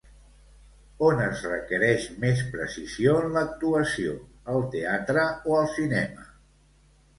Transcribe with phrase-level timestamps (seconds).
[1.09, 4.17] On es requereix més precisió en l'actuació,
[4.57, 6.29] al teatre o al cinema?